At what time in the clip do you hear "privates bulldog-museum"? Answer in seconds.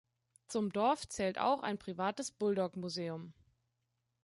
1.77-3.33